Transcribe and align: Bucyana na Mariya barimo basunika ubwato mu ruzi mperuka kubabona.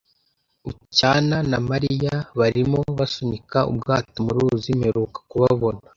Bucyana 0.63 1.37
na 1.51 1.57
Mariya 1.69 2.15
barimo 2.39 2.79
basunika 2.97 3.59
ubwato 3.71 4.15
mu 4.25 4.31
ruzi 4.35 4.69
mperuka 4.79 5.19
kubabona. 5.29 5.79